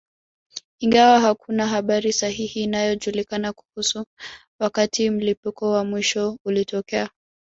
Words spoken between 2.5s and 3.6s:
inayojulikana